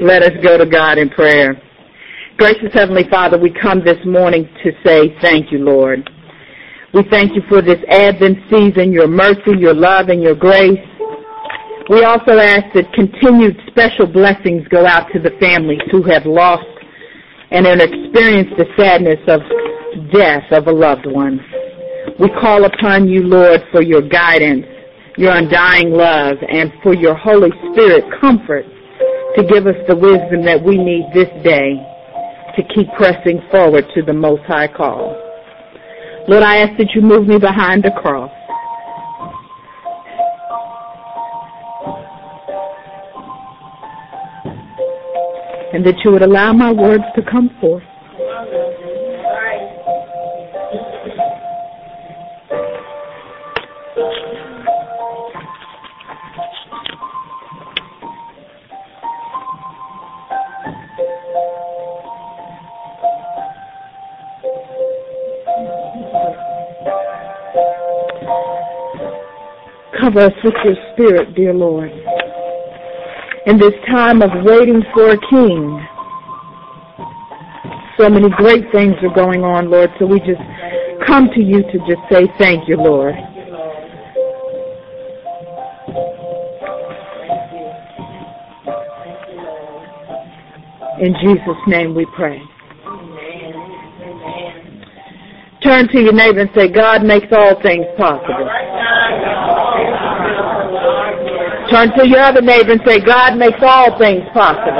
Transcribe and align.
Let 0.00 0.22
us 0.22 0.30
go 0.44 0.56
to 0.56 0.64
God 0.64 0.96
in 0.98 1.10
prayer. 1.10 1.60
Gracious 2.36 2.72
Heavenly 2.72 3.08
Father, 3.10 3.36
we 3.36 3.50
come 3.50 3.84
this 3.84 3.98
morning 4.06 4.48
to 4.62 4.70
say 4.86 5.12
thank 5.20 5.50
you, 5.50 5.58
Lord. 5.58 6.08
We 6.94 7.02
thank 7.10 7.34
you 7.34 7.42
for 7.48 7.60
this 7.60 7.80
Advent 7.90 8.38
season, 8.48 8.92
your 8.92 9.08
mercy, 9.08 9.58
your 9.58 9.74
love, 9.74 10.08
and 10.08 10.22
your 10.22 10.36
grace. 10.36 10.78
We 11.90 12.04
also 12.04 12.38
ask 12.38 12.66
that 12.74 12.92
continued 12.94 13.58
special 13.66 14.06
blessings 14.06 14.68
go 14.68 14.86
out 14.86 15.10
to 15.14 15.18
the 15.18 15.32
families 15.40 15.80
who 15.90 16.04
have 16.04 16.24
lost 16.26 16.62
and 17.50 17.66
have 17.66 17.80
experienced 17.80 18.54
the 18.56 18.66
sadness 18.78 19.18
of 19.26 19.40
death 20.12 20.44
of 20.52 20.68
a 20.68 20.72
loved 20.72 21.06
one. 21.06 21.40
We 22.20 22.28
call 22.40 22.66
upon 22.66 23.08
you, 23.08 23.22
Lord, 23.22 23.62
for 23.72 23.82
your 23.82 24.02
guidance, 24.02 24.64
your 25.16 25.34
undying 25.34 25.90
love, 25.90 26.36
and 26.48 26.72
for 26.84 26.94
your 26.94 27.16
Holy 27.16 27.50
Spirit 27.72 28.04
comfort 28.20 28.64
to 29.38 29.44
give 29.44 29.68
us 29.68 29.76
the 29.86 29.94
wisdom 29.94 30.44
that 30.44 30.60
we 30.60 30.76
need 30.76 31.06
this 31.14 31.30
day 31.44 31.78
to 32.56 32.62
keep 32.74 32.88
pressing 32.96 33.40
forward 33.52 33.84
to 33.94 34.02
the 34.02 34.12
Most 34.12 34.42
High 34.48 34.66
call. 34.66 35.14
Lord, 36.26 36.42
I 36.42 36.56
ask 36.56 36.76
that 36.78 36.90
you 36.92 37.02
move 37.02 37.28
me 37.28 37.38
behind 37.38 37.84
the 37.84 37.92
cross. 37.92 38.32
And 45.72 45.86
that 45.86 45.94
you 46.04 46.10
would 46.10 46.22
allow 46.22 46.52
my 46.52 46.72
words 46.72 47.04
to 47.14 47.22
come 47.22 47.50
forth. 47.60 47.87
Us 70.18 70.32
with 70.42 70.54
your 70.64 70.74
spirit, 70.92 71.34
dear 71.34 71.54
Lord. 71.54 71.90
In 73.46 73.58
this 73.58 73.72
time 73.90 74.20
of 74.22 74.30
waiting 74.44 74.82
for 74.92 75.10
a 75.10 75.18
king, 75.30 75.86
so 77.98 78.08
many 78.08 78.28
great 78.30 78.64
things 78.72 78.94
are 79.02 79.14
going 79.14 79.42
on, 79.42 79.70
Lord, 79.70 79.90
so 79.98 80.06
we 80.06 80.18
just 80.20 80.40
come 81.06 81.28
to 81.34 81.40
you 81.40 81.62
to 81.62 81.78
just 81.86 82.02
say 82.10 82.26
thank 82.38 82.68
you, 82.68 82.76
Lord. 82.76 83.14
In 91.00 91.14
Jesus' 91.22 91.62
name 91.68 91.94
we 91.94 92.06
pray. 92.16 92.40
Turn 95.62 95.88
to 95.88 96.00
your 96.00 96.12
neighbor 96.12 96.40
and 96.40 96.50
say, 96.54 96.68
God 96.68 97.04
makes 97.04 97.26
all 97.32 97.60
things 97.62 97.86
possible. 97.96 98.48
Turn 101.70 101.92
to 101.98 102.08
your 102.08 102.20
other 102.20 102.40
neighbor 102.40 102.72
and 102.72 102.80
say, 102.86 102.98
God 103.00 103.36
makes 103.36 103.58
all 103.60 103.98
things 103.98 104.24
possible. 104.32 104.72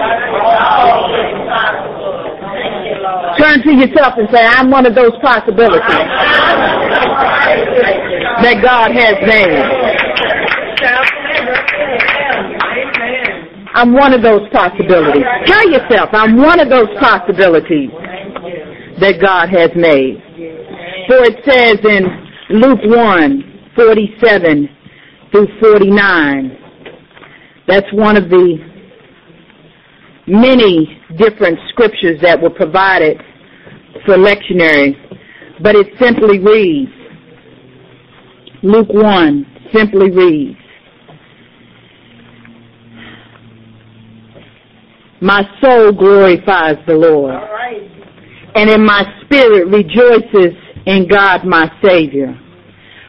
Turn 3.38 3.62
to 3.62 3.72
yourself 3.72 4.14
and 4.16 4.28
say, 4.32 4.44
I'm 4.44 4.70
one 4.70 4.86
of 4.86 4.94
those 4.94 5.12
possibilities 5.20 5.82
that 8.42 8.60
God 8.62 8.90
has 8.92 9.16
made. 9.26 9.62
I'm 13.74 13.92
one 13.92 14.14
of 14.14 14.22
those 14.22 14.48
possibilities. 14.50 15.22
Tell 15.46 15.70
yourself, 15.70 16.08
I'm 16.12 16.36
one 16.36 16.58
of 16.58 16.68
those 16.68 16.88
possibilities 16.98 17.90
that 19.00 19.20
God 19.20 19.50
has 19.50 19.70
made. 19.76 20.22
For 21.06 21.22
it 21.22 21.44
says 21.44 21.78
in 21.84 22.58
Luke 22.58 22.80
1, 22.84 23.72
47 23.76 24.68
through 25.30 25.46
49, 25.60 26.67
that's 27.68 27.86
one 27.92 28.16
of 28.16 28.30
the 28.30 28.56
many 30.26 31.00
different 31.16 31.58
scriptures 31.68 32.18
that 32.22 32.40
were 32.40 32.50
provided 32.50 33.18
for 34.06 34.16
lectionary, 34.16 34.94
but 35.62 35.76
it 35.76 35.86
simply 35.98 36.38
reads, 36.38 36.90
Luke 38.62 38.88
1 38.90 39.46
simply 39.72 40.10
reads, 40.10 40.58
My 45.20 45.42
soul 45.60 45.92
glorifies 45.92 46.76
the 46.86 46.94
Lord, 46.94 47.34
and 48.54 48.70
in 48.70 48.84
my 48.84 49.04
spirit 49.24 49.66
rejoices 49.68 50.56
in 50.86 51.06
God 51.06 51.44
my 51.44 51.70
Savior, 51.84 52.38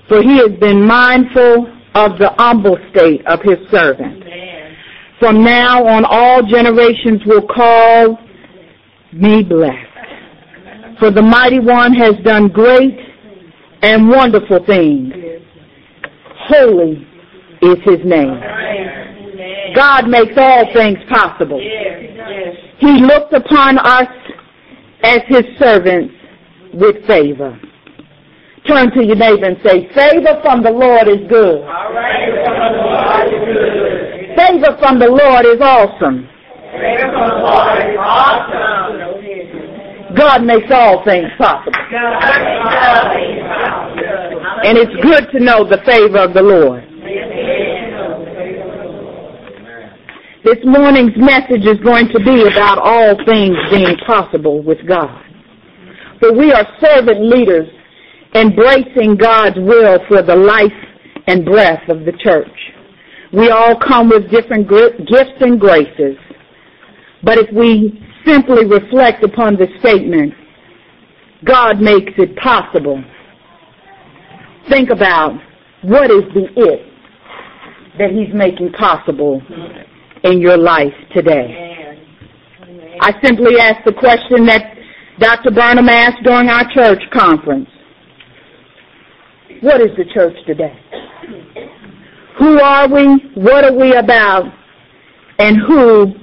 for 0.10 0.22
he 0.22 0.38
has 0.38 0.52
been 0.60 0.86
mindful 0.86 1.68
of 1.96 2.18
the 2.18 2.34
humble 2.38 2.78
state 2.92 3.26
of 3.26 3.40
his 3.44 3.58
servant. 3.72 4.29
From 5.20 5.44
now 5.44 5.86
on 5.86 6.06
all 6.06 6.42
generations 6.44 7.22
will 7.26 7.46
call 7.46 8.18
me 9.12 9.44
blessed. 9.44 9.90
For 11.00 11.12
the 11.12 11.22
mighty 11.22 11.60
one 11.60 11.94
has 11.94 12.16
done 12.24 12.48
great 12.48 12.98
and 13.82 14.10
wonderful 14.10 14.66
things. 14.66 15.14
Holy 16.48 17.06
is 17.62 17.78
his 17.84 18.00
name. 18.06 18.40
God 19.76 20.08
makes 20.08 20.34
all 20.38 20.72
things 20.74 20.98
possible. 21.10 21.60
He 22.80 22.92
looked 23.02 23.34
upon 23.34 23.78
us 23.78 24.08
as 25.04 25.20
his 25.28 25.44
servants 25.58 26.14
with 26.74 27.06
favor. 27.06 27.60
Turn 28.68 28.92
to 28.92 29.06
your 29.06 29.16
neighbor 29.16 29.46
and 29.46 29.58
say, 29.64 29.88
favor 29.94 30.40
from 30.44 30.64
the 30.64 30.72
Lord 30.72 31.08
is 31.08 31.28
good. 31.30 31.64
Favor 34.40 34.78
from 34.80 35.00
the 35.00 35.10
Lord 35.10 35.46
is 35.52 35.60
awesome. 35.60 36.24
God 40.16 40.46
makes 40.46 40.72
all 40.72 41.04
things 41.04 41.28
possible. 41.38 41.76
And 44.64 44.78
it's 44.78 44.96
good 45.04 45.28
to 45.34 45.44
know 45.44 45.68
the 45.68 45.80
favor 45.86 46.20
of 46.20 46.34
the 46.34 46.42
Lord. 46.42 46.84
This 50.46 50.64
morning's 50.64 51.18
message 51.18 51.66
is 51.66 51.84
going 51.84 52.08
to 52.08 52.20
be 52.24 52.48
about 52.48 52.80
all 52.80 53.16
things 53.26 53.58
being 53.70 53.98
possible 54.08 54.64
with 54.64 54.80
God. 54.88 55.22
For 56.22 56.32
we 56.34 56.54
are 56.54 56.66
servant 56.80 57.26
leaders 57.30 57.68
embracing 58.34 59.18
God's 59.18 59.58
will 59.58 60.00
for 60.08 60.22
the 60.22 60.36
life 60.36 60.72
and 61.28 61.44
breath 61.44 61.90
of 61.90 62.06
the 62.06 62.14
church. 62.24 62.48
We 63.32 63.50
all 63.50 63.76
come 63.80 64.10
with 64.10 64.32
different 64.32 64.68
gifts 64.70 65.42
and 65.42 65.60
graces. 65.60 66.18
But 67.24 67.38
if 67.38 67.54
we 67.54 68.02
simply 68.26 68.66
reflect 68.66 69.24
upon 69.24 69.56
the 69.56 69.68
statement, 69.80 70.34
God 71.46 71.80
makes 71.80 72.12
it 72.18 72.36
possible, 72.38 73.04
think 74.70 74.90
about 74.90 75.40
what 75.84 76.12
is 76.12 76.24
the 76.34 76.48
it 76.56 76.86
that 77.98 78.12
He's 78.12 78.34
making 78.34 78.72
possible 78.74 79.42
in 80.24 80.42
your 80.42 80.58
life 80.58 80.94
today. 81.16 81.96
I 83.02 83.14
simply 83.24 83.60
ask 83.60 83.84
the 83.86 83.94
question 83.94 84.46
that 84.48 84.76
Dr. 85.20 85.52
Burnham 85.52 85.88
asked 85.88 86.24
during 86.24 86.50
our 86.50 86.66
church 86.74 87.02
conference. 87.14 87.70
What 89.62 89.82
is 89.82 89.90
the 89.98 90.06
church 90.14 90.36
today? 90.48 90.78
Who 92.40 92.60
are 92.60 92.88
we? 92.88 93.06
What 93.36 93.66
are 93.66 93.78
we 93.78 93.96
about? 93.96 94.46
And 95.40 95.58
who 95.68 96.14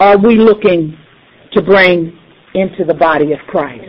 are 0.00 0.18
we 0.18 0.36
looking 0.36 0.96
to 1.52 1.62
bring 1.62 2.18
into 2.54 2.84
the 2.84 2.94
body 2.94 3.32
of 3.32 3.38
Christ? 3.48 3.84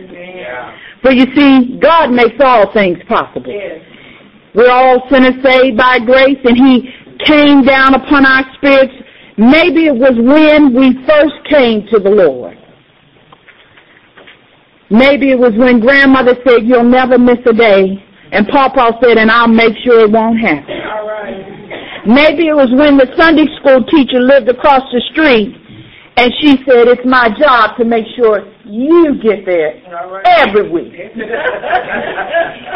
For 1.02 1.12
you 1.12 1.26
see, 1.34 1.78
God 1.82 2.10
makes 2.12 2.36
all 2.40 2.72
things 2.72 2.98
possible. 3.08 3.52
We're 4.54 4.70
all 4.70 5.02
sinners 5.10 5.42
saved 5.42 5.76
by 5.76 5.98
grace, 5.98 6.38
and 6.44 6.56
He 6.56 6.88
came 7.24 7.62
down 7.64 7.94
upon 7.94 8.24
our 8.24 8.44
spirits. 8.56 8.92
Maybe 9.36 9.86
it 9.86 9.96
was 9.96 10.14
when 10.16 10.74
we 10.74 10.94
first 11.06 11.34
came 11.50 11.86
to 11.92 11.98
the 11.98 12.10
Lord. 12.10 12.56
Maybe 14.90 15.30
it 15.30 15.38
was 15.38 15.52
when 15.56 15.80
grandmother 15.80 16.36
said, 16.46 16.62
you'll 16.62 16.84
never 16.84 17.18
miss 17.18 17.38
a 17.46 17.52
day. 17.52 18.04
And 18.32 18.46
Papa 18.48 18.98
said, 19.02 19.18
and 19.18 19.30
I'll 19.30 19.48
make 19.48 19.74
sure 19.84 20.04
it 20.04 20.10
won't 20.10 20.38
happen. 20.38 20.83
Maybe 22.06 22.48
it 22.48 22.54
was 22.56 22.68
when 22.76 22.96
the 23.00 23.08
Sunday 23.16 23.46
school 23.60 23.82
teacher 23.88 24.20
lived 24.20 24.48
across 24.48 24.82
the 24.92 25.00
street 25.12 25.56
and 26.16 26.32
she 26.40 26.50
said, 26.62 26.86
it's 26.86 27.02
my 27.04 27.28
job 27.40 27.76
to 27.76 27.84
make 27.84 28.06
sure 28.14 28.46
you 28.64 29.18
get 29.18 29.44
there 29.44 29.74
every 30.38 30.70
week. 30.70 30.94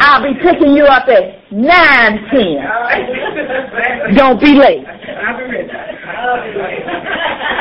I'll 0.01 0.21
be 0.25 0.33
picking 0.41 0.73
you 0.75 0.83
up 0.83 1.07
at 1.07 1.47
9.10. 1.53 4.15
Don't 4.17 4.41
be 4.41 4.55
late. 4.57 4.83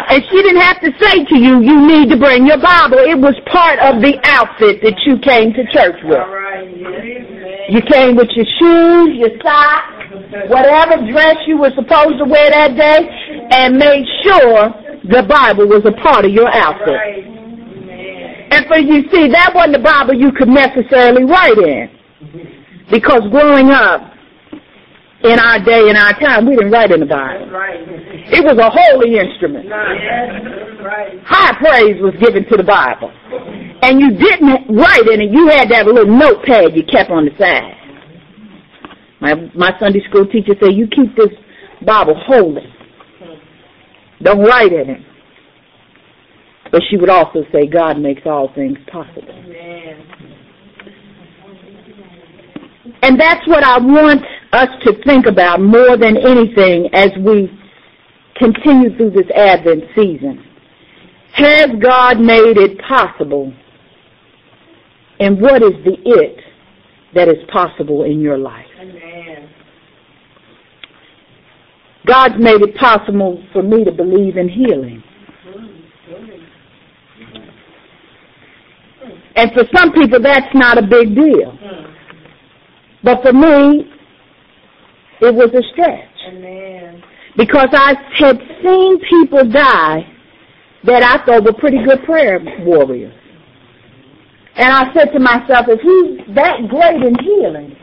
And 0.09 0.25
she 0.25 0.43
didn't 0.43 0.63
have 0.63 0.81
to 0.81 0.91
say 0.99 1.25
to 1.25 1.37
you, 1.39 1.61
you 1.61 1.87
need 1.87 2.09
to 2.11 2.17
bring 2.17 2.45
your 2.47 2.59
Bible. 2.59 2.99
It 2.99 3.19
was 3.21 3.35
part 3.53 3.79
of 3.79 4.01
the 4.03 4.19
outfit 4.25 4.81
that 4.83 4.99
you 5.07 5.17
came 5.21 5.53
to 5.53 5.65
church 5.71 6.03
with. 6.03 6.19
You 7.69 7.83
came 7.83 8.17
with 8.17 8.31
your 8.35 8.47
shoes, 8.59 9.15
your 9.15 9.31
socks, 9.45 9.98
whatever 10.49 11.05
dress 11.11 11.37
you 11.47 11.59
were 11.59 11.73
supposed 11.75 12.19
to 12.19 12.25
wear 12.25 12.51
that 12.51 12.77
day, 12.77 13.09
and 13.51 13.77
made 13.77 14.07
sure 14.23 14.71
the 15.05 15.23
Bible 15.29 15.67
was 15.67 15.85
a 15.87 15.93
part 16.03 16.25
of 16.25 16.33
your 16.33 16.49
outfit. 16.53 16.99
And 18.51 18.67
for 18.67 18.79
you 18.79 19.05
see, 19.13 19.29
that 19.29 19.53
wasn't 19.55 19.77
the 19.77 19.85
Bible 19.85 20.15
you 20.15 20.33
could 20.33 20.49
necessarily 20.49 21.25
write 21.25 21.59
in. 21.59 21.91
Because 22.91 23.23
growing 23.31 23.71
up, 23.71 24.13
in 25.25 25.39
our 25.39 25.59
day, 25.65 25.91
in 25.91 25.97
our 25.97 26.15
time, 26.21 26.47
we 26.47 26.55
didn't 26.55 26.71
write 26.71 26.93
in 26.93 27.01
the 27.01 27.07
Bible. 27.07 27.51
It 28.31 28.45
was 28.45 28.57
a 28.57 28.71
holy 28.71 29.19
instrument. 29.19 29.67
High 31.27 31.59
praise 31.59 32.01
was 32.01 32.15
given 32.23 32.47
to 32.49 32.57
the 32.57 32.63
Bible. 32.63 33.11
And 33.83 34.01
you 34.01 34.15
didn't 34.15 34.71
write 34.71 35.07
in 35.11 35.21
it, 35.21 35.31
you 35.31 35.49
had 35.49 35.71
that 35.71 35.87
little 35.87 36.07
notepad 36.07 36.77
you 36.77 36.85
kept 36.87 37.11
on 37.11 37.27
the 37.27 37.35
side. 37.37 37.75
My, 39.21 39.35
my 39.55 39.73
Sunday 39.81 40.01
school 40.09 40.27
teacher 40.27 40.55
said, 40.61 40.75
you 40.75 40.87
keep 40.87 41.17
this 41.17 41.31
Bible 41.85 42.15
holy. 42.27 42.75
Don't 44.23 44.41
write 44.41 44.73
in 44.73 44.91
it. 44.91 45.01
But 46.71 46.83
she 46.91 46.97
would 46.97 47.09
also 47.09 47.45
say, 47.53 47.67
God 47.67 47.99
makes 47.99 48.23
all 48.27 48.53
things 48.55 48.79
possible. 48.91 49.35
And 53.03 53.19
that's 53.19 53.47
what 53.47 53.65
I 53.65 53.79
want 53.79 54.23
us 54.53 54.69
to 54.85 55.03
think 55.05 55.27
about 55.27 55.61
more 55.61 55.97
than 55.97 56.17
anything 56.17 56.91
as 56.93 57.11
we 57.25 57.51
continue 58.37 58.97
through 58.97 59.11
this 59.11 59.31
Advent 59.35 59.85
season. 59.97 60.45
Has 61.33 61.69
God 61.81 62.21
made 62.21 62.57
it 62.57 62.79
possible? 62.89 63.53
And 65.21 65.41
what 65.41 65.63
is 65.63 65.73
the 65.85 65.97
it 66.05 66.41
that 67.15 67.29
is 67.29 67.37
possible 67.53 68.05
in 68.05 68.21
your 68.21 68.39
life? 68.39 68.68
Amen. 68.81 69.51
God's 72.07 72.37
made 72.39 72.63
it 72.63 72.77
possible 72.77 73.43
for 73.53 73.63
me 73.63 73.85
to 73.85 73.93
believe 73.93 74.37
in 74.37 74.49
healing. 74.49 75.03
And 79.37 79.53
for 79.53 79.65
some 79.77 79.93
people, 79.93 80.21
that's 80.21 80.53
not 80.55 80.79
a 80.79 80.83
big 80.83 81.15
deal. 81.15 81.57
But 83.05 83.23
for 83.23 83.33
me, 83.33 83.93
it 85.21 85.35
was 85.35 85.51
a 85.55 85.63
stretch. 85.73 86.09
Amen. 86.29 87.03
Because 87.37 87.69
I 87.73 87.95
had 88.19 88.39
seen 88.63 88.99
people 89.09 89.49
die 89.49 90.07
that 90.85 91.03
I 91.03 91.25
thought 91.25 91.45
were 91.45 91.53
pretty 91.53 91.79
good 91.85 92.03
prayer 92.05 92.41
warriors. 92.61 93.15
And 94.57 94.73
I 94.73 94.93
said 94.93 95.13
to 95.13 95.21
myself, 95.21 95.67
if 95.69 95.81
he's 95.81 96.35
that 96.35 96.69
great 96.69 97.03
in 97.03 97.15
healing, 97.23 97.77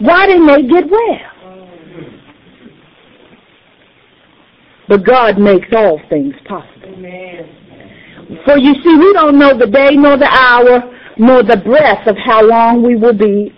why 0.00 0.26
didn't 0.26 0.46
they 0.46 0.62
get 0.62 0.90
well? 0.90 1.30
But 4.88 5.04
God 5.04 5.38
makes 5.38 5.68
all 5.76 6.00
things 6.08 6.34
possible. 6.48 6.94
Amen. 6.94 8.40
For 8.44 8.58
you 8.58 8.74
see, 8.82 8.96
we 8.98 9.12
don't 9.12 9.38
know 9.38 9.56
the 9.56 9.66
day 9.66 9.94
nor 9.94 10.16
the 10.16 10.26
hour 10.26 10.82
nor 11.16 11.42
the 11.42 11.58
breath 11.58 12.06
of 12.08 12.16
how 12.24 12.42
long 12.42 12.82
we 12.82 12.96
will 12.96 13.16
be 13.16 13.52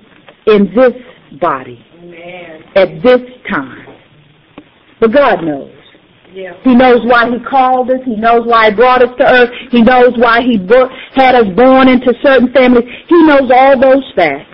in 0.47 0.69
this 0.75 0.93
body 1.41 1.79
Amen. 2.03 2.65
at 2.77 3.03
this 3.03 3.21
time. 3.49 3.87
But 5.01 5.13
God 5.13 5.43
knows. 5.43 5.71
Yeah. 6.35 6.55
He 6.65 6.75
knows 6.75 7.01
why 7.05 7.31
He 7.31 7.39
called 7.49 7.91
us. 7.91 8.01
He 8.05 8.17
knows 8.17 8.47
why 8.47 8.71
He 8.71 8.77
brought 8.77 9.03
us 9.03 9.15
to 9.19 9.25
earth. 9.25 9.51
He 9.71 9.83
knows 9.83 10.13
why 10.17 10.41
He 10.41 10.59
had 11.15 11.35
us 11.35 11.47
born 11.55 11.89
into 11.89 12.13
certain 12.23 12.53
families. 12.53 12.89
He 13.09 13.23
knows 13.25 13.51
all 13.55 13.79
those 13.79 14.05
facts. 14.17 14.52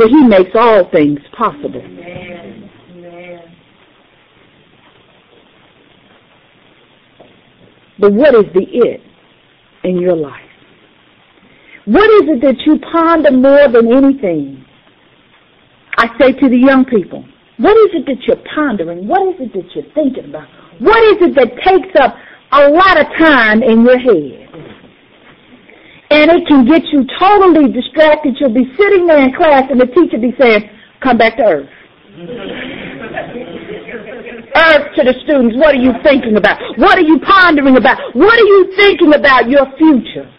For 0.00 0.08
He 0.08 0.22
makes 0.26 0.52
all 0.54 0.90
things 0.90 1.18
possible. 1.36 1.82
Amen. 1.82 2.70
But 7.98 8.14
what 8.14 8.34
is 8.34 8.46
the 8.54 8.62
it 8.62 9.02
in 9.84 10.00
your 10.00 10.16
life? 10.16 10.40
What 11.84 12.08
is 12.22 12.30
it 12.30 12.40
that 12.40 12.56
you 12.64 12.78
ponder 12.90 13.30
more 13.30 13.68
than 13.68 13.92
anything? 13.92 14.64
I 15.98 16.06
say 16.18 16.32
to 16.32 16.48
the 16.48 16.56
young 16.56 16.86
people, 16.86 17.22
what 17.58 17.76
is 17.76 17.90
it 17.92 18.06
that 18.06 18.26
you're 18.26 18.42
pondering? 18.54 19.06
What 19.06 19.28
is 19.34 19.34
it 19.38 19.52
that 19.52 19.74
you're 19.74 19.92
thinking 19.92 20.30
about? 20.30 20.48
What 20.78 21.02
is 21.12 21.16
it 21.20 21.34
that 21.34 21.62
takes 21.62 21.94
up 22.00 22.16
a 22.52 22.70
lot 22.70 22.98
of 22.98 23.06
time 23.18 23.62
in 23.62 23.84
your 23.84 23.98
head? 23.98 24.39
And 26.10 26.30
it 26.30 26.46
can 26.48 26.66
get 26.66 26.82
you 26.92 27.06
totally 27.18 27.72
distracted. 27.72 28.36
You'll 28.40 28.54
be 28.54 28.66
sitting 28.76 29.06
there 29.06 29.22
in 29.22 29.32
class 29.34 29.64
and 29.70 29.80
the 29.80 29.86
teacher 29.86 30.18
be 30.18 30.34
saying, 30.38 30.68
come 31.02 31.16
back 31.16 31.36
to 31.36 31.44
earth. 31.44 31.70
earth 34.56 34.94
to 34.96 35.04
the 35.04 35.14
students. 35.24 35.56
What 35.56 35.74
are 35.74 35.82
you 35.82 35.92
thinking 36.02 36.36
about? 36.36 36.58
What 36.76 36.98
are 36.98 37.06
you 37.06 37.18
pondering 37.20 37.76
about? 37.76 37.98
What 38.14 38.38
are 38.38 38.48
you 38.48 38.72
thinking 38.76 39.14
about 39.14 39.48
your 39.48 39.66
future? 39.78 40.30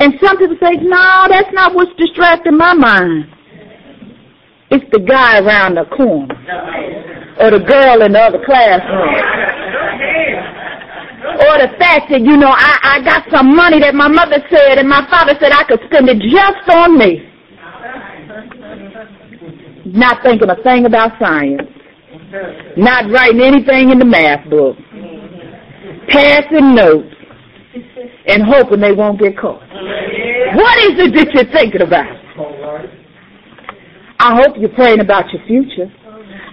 And 0.00 0.14
some 0.22 0.36
people 0.38 0.56
say, 0.60 0.74
no, 0.82 1.26
that's 1.30 1.52
not 1.52 1.74
what's 1.74 1.92
distracting 1.96 2.56
my 2.56 2.74
mind. 2.74 3.26
It's 4.70 4.84
the 4.92 5.00
guy 5.00 5.38
around 5.38 5.76
the 5.76 5.84
corner. 5.96 6.34
Or 7.38 7.50
the 7.50 7.64
girl 7.64 8.02
in 8.02 8.12
the 8.12 8.20
other 8.20 8.42
classroom. 8.44 9.70
Or 11.34 11.58
the 11.58 11.74
fact 11.78 12.10
that, 12.10 12.20
you 12.20 12.36
know, 12.36 12.50
I, 12.50 13.00
I 13.00 13.04
got 13.04 13.26
some 13.30 13.54
money 13.54 13.80
that 13.80 13.94
my 13.94 14.08
mother 14.08 14.38
said 14.50 14.78
and 14.78 14.88
my 14.88 15.02
father 15.10 15.34
said 15.40 15.52
I 15.52 15.64
could 15.64 15.80
spend 15.90 16.08
it 16.08 16.22
just 16.22 16.68
on 16.70 16.98
me 16.98 17.34
not 19.86 20.22
thinking 20.22 20.48
a 20.50 20.56
thing 20.62 20.86
about 20.86 21.12
science, 21.20 21.62
not 22.76 23.10
writing 23.10 23.40
anything 23.40 23.90
in 23.90 23.98
the 23.98 24.04
math 24.04 24.48
book, 24.48 24.76
passing 26.08 26.74
notes, 26.74 27.14
and 28.26 28.42
hoping 28.42 28.80
they 28.80 28.92
won't 28.92 29.20
get 29.20 29.38
caught. 29.38 29.60
What 30.54 30.78
is 30.78 30.98
it 30.98 31.14
that 31.14 31.28
you're 31.34 31.52
thinking 31.52 31.82
about? 31.82 32.06
I 34.20 34.40
hope 34.40 34.56
you're 34.58 34.74
praying 34.74 35.00
about 35.00 35.26
your 35.32 35.44
future. 35.46 35.92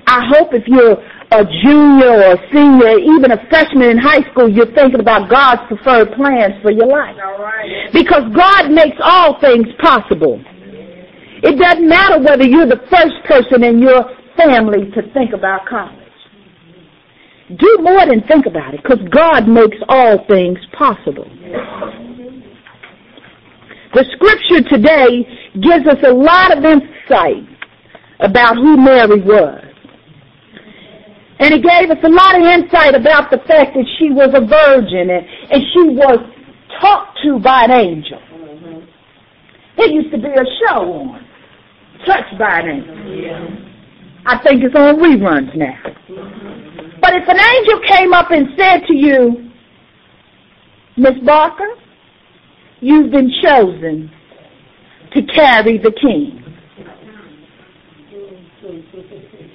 I 0.08 0.26
hope 0.34 0.50
if 0.54 0.64
you're 0.68 0.98
a 1.32 1.46
junior 1.64 2.12
or 2.12 2.36
a 2.36 2.40
senior, 2.52 3.00
even 3.00 3.32
a 3.32 3.40
freshman 3.50 3.90
in 3.90 3.98
high 3.98 4.22
school, 4.32 4.50
you're 4.50 4.72
thinking 4.76 5.00
about 5.00 5.30
God's 5.30 5.62
preferred 5.68 6.12
plans 6.14 6.54
for 6.62 6.72
your 6.72 6.88
life. 6.88 7.16
Because 7.94 8.24
God 8.36 8.70
makes 8.72 8.98
all 9.02 9.40
things 9.40 9.68
possible. 9.80 10.44
It 11.44 11.58
doesn't 11.58 11.88
matter 11.88 12.20
whether 12.20 12.44
you're 12.44 12.68
the 12.68 12.84
first 12.92 13.16
person 13.26 13.64
in 13.64 13.80
your 13.80 14.04
family 14.38 14.92
to 14.92 15.02
think 15.14 15.34
about 15.34 15.66
college. 15.68 15.98
Do 17.58 17.78
more 17.82 18.06
than 18.06 18.22
think 18.28 18.46
about 18.46 18.74
it, 18.74 18.82
because 18.84 19.00
God 19.10 19.48
makes 19.48 19.78
all 19.90 20.26
things 20.28 20.60
possible. 20.78 21.26
The 23.94 24.06
scripture 24.16 24.70
today 24.70 25.28
gives 25.56 25.88
us 25.88 26.02
a 26.06 26.14
lot 26.14 26.58
of 26.58 26.64
insight 26.64 27.44
about 28.20 28.56
who 28.56 28.78
Mary 28.78 29.20
was. 29.22 29.71
And 31.42 31.54
it 31.56 31.64
gave 31.64 31.90
us 31.90 31.98
a 32.04 32.10
lot 32.10 32.38
of 32.38 32.46
insight 32.46 32.94
about 32.94 33.32
the 33.32 33.40
fact 33.48 33.74
that 33.74 33.86
she 33.98 34.12
was 34.12 34.30
a 34.34 34.46
virgin 34.46 35.10
and, 35.10 35.26
and 35.50 35.62
she 35.74 35.90
was 35.90 36.20
talked 36.80 37.18
to 37.24 37.40
by 37.40 37.66
an 37.66 37.72
angel. 37.72 38.22
There 39.78 39.90
used 39.90 40.12
to 40.12 40.18
be 40.18 40.30
a 40.30 40.46
show 40.62 40.84
on 40.86 41.28
touched 42.06 42.38
by 42.38 42.62
them. 42.62 43.68
I 44.26 44.38
think 44.44 44.64
it's 44.64 44.76
on 44.76 44.98
reruns 44.98 45.56
now. 45.56 45.78
But 47.02 47.14
if 47.16 47.28
an 47.28 47.40
angel 47.40 47.80
came 47.88 48.14
up 48.14 48.30
and 48.32 48.48
said 48.58 48.82
to 48.88 48.96
you, 48.96 49.50
Miss 50.98 51.14
Barker, 51.26 51.70
you've 52.80 53.12
been 53.12 53.32
chosen 53.42 54.12
to 55.14 55.22
carry 55.34 55.78
the 55.78 55.92
king. 55.92 56.41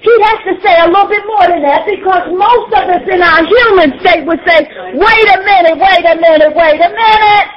He'd 0.07 0.23
have 0.23 0.43
to 0.47 0.55
say 0.63 0.71
a 0.79 0.87
little 0.87 1.11
bit 1.11 1.27
more 1.27 1.51
than 1.51 1.67
that 1.67 1.83
because 1.83 2.31
most 2.31 2.71
of 2.79 2.87
us 2.95 3.03
in 3.11 3.19
our 3.19 3.43
human 3.43 3.99
state 3.99 4.23
would 4.23 4.39
say, 4.47 4.63
wait 4.95 5.27
a 5.35 5.39
minute, 5.43 5.75
wait 5.83 6.05
a 6.07 6.15
minute, 6.15 6.55
wait 6.55 6.79
a 6.79 6.91
minute. 6.95 7.49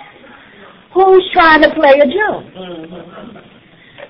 Who's 0.97 1.21
trying 1.29 1.61
to 1.61 1.69
play 1.77 2.01
a 2.01 2.09
joke? 2.09 2.49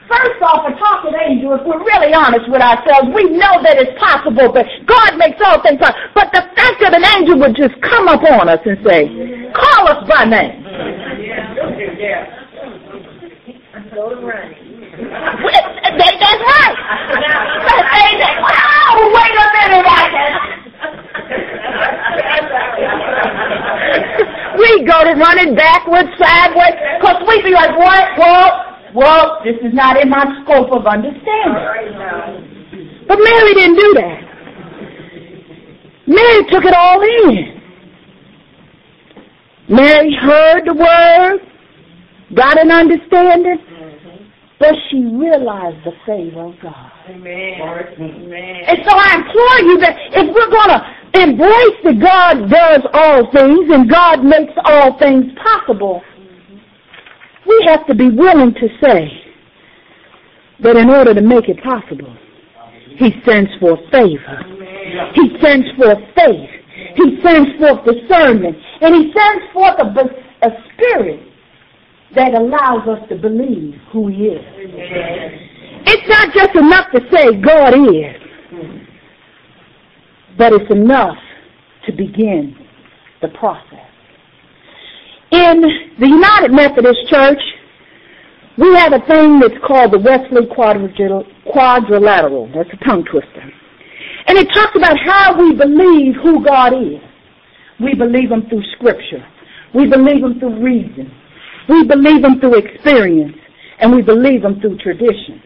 First 0.07 0.39
off, 0.39 0.71
a 0.71 0.73
talking 0.79 1.19
angel, 1.19 1.59
if 1.59 1.67
we're 1.67 1.83
really 1.83 2.15
honest 2.15 2.47
with 2.47 2.63
ourselves, 2.63 3.11
we 3.11 3.27
know 3.27 3.59
that 3.59 3.75
it's 3.75 3.99
possible, 3.99 4.55
but 4.55 4.63
God 4.87 5.19
makes 5.19 5.35
all 5.43 5.59
things 5.59 5.75
possible. 5.83 5.99
But 6.15 6.31
the 6.31 6.47
fact 6.55 6.79
that 6.79 6.95
an 6.95 7.03
angel 7.19 7.43
would 7.43 7.59
just 7.59 7.75
come 7.83 8.07
up 8.07 8.23
on 8.23 8.47
us 8.47 8.63
and 8.63 8.79
say, 8.87 9.05
call 9.51 9.91
us 9.91 10.07
by 10.07 10.23
name. 10.23 10.63
Yeah. 11.99 12.39
Go 13.93 14.15
to 14.15 14.21
they 15.99 16.15
right. 16.15 16.77
But 17.67 17.83
they 17.91 18.09
say, 18.23 18.33
wow, 18.39 18.95
wait 19.11 19.35
a 19.35 19.45
minute, 19.59 19.87
I 19.87 20.03
can. 20.15 20.33
we 24.59 24.83
go 24.85 25.03
to 25.03 25.13
running 25.19 25.55
backwards, 25.55 26.09
sideways, 26.19 26.75
because 26.99 27.19
we 27.27 27.41
be 27.43 27.51
like, 27.51 27.77
what, 27.77 28.17
Well, 28.17 28.65
Well, 28.95 29.41
this 29.43 29.55
is 29.61 29.73
not 29.73 29.99
in 30.01 30.09
my 30.09 30.25
scope 30.43 30.71
of 30.71 30.85
understanding. 30.87 31.65
But 33.07 33.19
Mary 33.19 33.53
didn't 33.53 33.75
do 33.75 33.93
that. 33.95 34.21
Mary 36.07 36.45
took 36.49 36.65
it 36.65 36.73
all 36.73 37.01
in. 37.01 37.61
Mary 39.69 40.15
heard 40.19 40.65
the 40.65 40.73
word, 40.73 41.39
got 42.35 42.59
an 42.59 42.71
understanding, 42.71 43.59
but 44.59 44.75
she 44.91 44.99
realized 45.05 45.77
the 45.85 45.93
favor 46.05 46.47
of 46.47 46.55
God. 46.61 46.91
Amen. 47.07 47.61
Amen. 47.97 48.63
And 48.67 48.79
so 48.83 48.91
I 48.91 49.15
implore 49.15 49.59
you 49.71 49.79
that 49.79 49.95
if 50.11 50.27
we're 50.35 50.51
going 50.51 50.75
to 50.75 50.81
embrace 51.23 51.79
that 51.87 51.97
God 52.03 52.49
does 52.51 52.83
all 52.93 53.31
things 53.31 53.71
and 53.71 53.89
God 53.89 54.23
makes 54.23 54.51
all 54.65 54.99
things 54.99 55.31
possible, 55.41 56.01
we 57.47 57.65
have 57.67 57.87
to 57.87 57.95
be 57.95 58.09
willing 58.09 58.53
to 58.53 58.67
say 58.83 59.07
that 60.61 60.75
in 60.75 60.89
order 60.89 61.13
to 61.13 61.21
make 61.21 61.47
it 61.47 61.63
possible, 61.63 62.13
He 62.97 63.11
sends 63.25 63.49
forth 63.61 63.79
favor. 63.91 64.43
He 65.15 65.39
sends 65.41 65.67
forth 65.77 65.99
faith. 66.15 66.49
He 66.95 67.17
sends 67.23 67.57
forth 67.57 67.85
discernment. 67.85 68.57
And 68.81 68.93
He 68.93 69.13
sends 69.15 69.53
forth 69.53 69.79
a, 69.79 70.45
a 70.45 70.51
spirit 70.73 71.28
that 72.15 72.33
allows 72.33 72.87
us 72.87 73.07
to 73.09 73.15
believe 73.15 73.75
who 73.91 74.07
He 74.07 74.25
is. 74.25 74.45
It's 75.85 76.07
not 76.07 76.33
just 76.33 76.55
enough 76.55 76.91
to 76.93 76.99
say 77.11 77.39
God 77.41 77.73
is, 77.73 78.15
but 80.37 80.53
it's 80.53 80.71
enough 80.71 81.17
to 81.85 81.91
begin 81.91 82.55
the 83.21 83.27
process. 83.29 83.87
In 85.31 85.61
the 85.99 86.07
United 86.07 86.51
Methodist 86.51 87.07
Church, 87.09 87.41
we 88.57 88.75
have 88.75 88.93
a 88.93 88.99
thing 89.07 89.39
that's 89.39 89.57
called 89.65 89.93
the 89.93 89.99
Wesley 89.99 90.47
Quadrilateral. 91.45 92.51
That's 92.53 92.69
a 92.73 92.85
tongue 92.85 93.05
twister. 93.09 93.51
And 94.27 94.37
it 94.37 94.47
talks 94.53 94.75
about 94.75 94.97
how 95.05 95.37
we 95.39 95.55
believe 95.55 96.15
who 96.21 96.43
God 96.43 96.73
is. 96.73 97.01
We 97.79 97.95
believe 97.95 98.31
Him 98.31 98.47
through 98.49 98.63
Scripture. 98.75 99.25
We 99.73 99.87
believe 99.87 100.23
Him 100.23 100.39
through 100.39 100.61
reason. 100.61 101.11
We 101.69 101.85
believe 101.85 102.21
them 102.21 102.39
through 102.39 102.57
experience. 102.57 103.37
And 103.79 103.95
we 103.95 104.01
believe 104.01 104.41
them 104.41 104.59
through 104.59 104.77
tradition. 104.79 105.41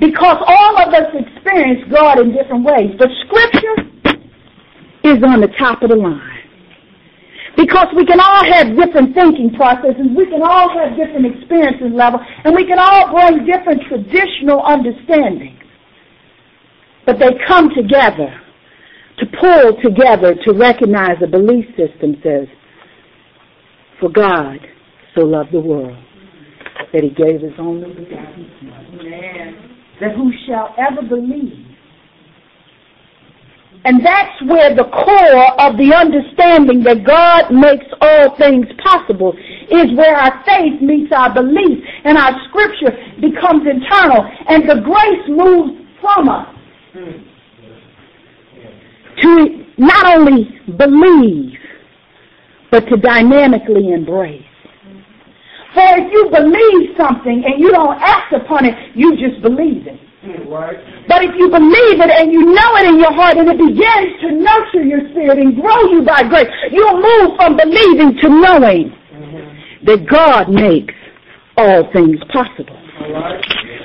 Because 0.00 0.38
all 0.46 0.82
of 0.82 0.94
us 0.94 1.12
experience 1.12 1.84
God 1.92 2.18
in 2.18 2.32
different 2.32 2.64
ways. 2.64 2.96
But 2.98 3.08
Scripture 3.26 4.18
is 5.04 5.22
on 5.22 5.40
the 5.40 5.52
top 5.58 5.82
of 5.82 5.90
the 5.90 5.96
line. 5.96 6.42
Because 7.56 7.88
we 7.94 8.06
can 8.06 8.18
all 8.18 8.44
have 8.44 8.74
different 8.74 9.14
thinking 9.14 9.52
processes, 9.54 10.08
we 10.16 10.24
can 10.24 10.40
all 10.42 10.72
have 10.72 10.96
different 10.96 11.26
experiences 11.26 11.92
level, 11.92 12.18
and 12.44 12.54
we 12.54 12.64
can 12.64 12.78
all 12.78 13.12
bring 13.12 13.44
different 13.44 13.82
traditional 13.88 14.64
understandings. 14.64 15.60
But 17.04 17.18
they 17.18 17.36
come 17.46 17.68
together 17.76 18.32
to 19.18 19.26
pull 19.38 19.76
together 19.82 20.34
to 20.34 20.52
recognize 20.54 21.20
a 21.22 21.26
belief 21.26 21.66
system 21.76 22.16
says, 22.22 22.48
for 24.02 24.10
God 24.10 24.58
so 25.14 25.22
loved 25.22 25.52
the 25.52 25.60
world 25.60 25.96
that 26.92 27.02
he 27.04 27.10
gave 27.10 27.40
his 27.40 27.54
only 27.58 27.88
begotten 27.94 28.50
Son. 28.58 28.98
That 30.00 30.16
who 30.16 30.32
shall 30.44 30.74
ever 30.76 31.06
believe. 31.06 31.68
And 33.84 34.04
that's 34.04 34.42
where 34.46 34.74
the 34.74 34.84
core 34.84 35.66
of 35.66 35.78
the 35.78 35.94
understanding 35.94 36.82
that 36.82 37.06
God 37.06 37.54
makes 37.54 37.86
all 38.00 38.36
things 38.36 38.66
possible 38.82 39.34
is 39.70 39.86
where 39.96 40.16
our 40.16 40.42
faith 40.44 40.82
meets 40.82 41.12
our 41.14 41.32
belief 41.32 41.78
and 42.04 42.18
our 42.18 42.32
scripture 42.48 42.94
becomes 43.20 43.62
internal 43.66 44.26
and 44.48 44.68
the 44.68 44.82
grace 44.82 45.26
moves 45.28 45.78
from 46.00 46.28
us 46.28 46.48
hmm. 46.92 47.22
to 49.22 49.64
not 49.78 50.16
only 50.16 50.48
believe 50.76 51.58
but 52.72 52.88
to 52.88 52.96
dynamically 52.96 53.92
embrace. 53.92 54.42
For 55.76 55.88
if 56.00 56.08
you 56.10 56.28
believe 56.32 56.96
something 56.96 57.44
and 57.44 57.60
you 57.60 57.70
don't 57.70 58.00
act 58.00 58.32
upon 58.32 58.64
it, 58.64 58.74
you 58.96 59.12
just 59.16 59.40
believe 59.42 59.86
it. 59.86 60.00
But 61.08 61.24
if 61.24 61.32
you 61.36 61.48
believe 61.50 62.00
it 62.00 62.10
and 62.10 62.32
you 62.32 62.48
know 62.54 62.70
it 62.80 62.86
in 62.88 62.98
your 62.98 63.12
heart 63.12 63.36
and 63.36 63.48
it 63.48 63.58
begins 63.58 64.10
to 64.24 64.28
nurture 64.32 64.84
your 64.84 65.04
spirit 65.12 65.38
and 65.38 65.54
grow 65.60 65.92
you 65.92 66.02
by 66.02 66.22
grace, 66.24 66.48
you'll 66.70 67.00
move 67.00 67.36
from 67.36 67.56
believing 67.56 68.16
to 68.22 68.28
knowing 68.28 68.94
that 69.84 70.06
God 70.08 70.48
makes 70.48 70.94
all 71.56 71.90
things 71.92 72.16
possible. 72.32 72.78